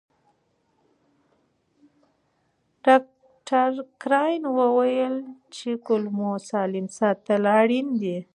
ډاکټر 2.85 3.71
کراین 4.01 4.43
وویل 4.59 5.15
چې 5.55 5.69
کولمو 5.85 6.31
سالم 6.49 6.85
ساتل 6.99 7.41
اړین 7.59 7.87
دي. 8.01 8.17